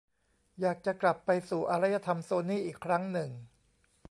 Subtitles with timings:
[0.61, 3.29] อยากจะกลับไปสู่อารยธรรมโซนี่อีกครั้งหนึ่ง